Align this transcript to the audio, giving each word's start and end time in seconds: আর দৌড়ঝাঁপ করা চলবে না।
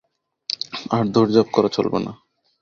আর 0.91 1.03
দৌড়ঝাঁপ 1.13 1.47
করা 1.55 1.69
চলবে 1.75 1.99
না। 2.05 2.11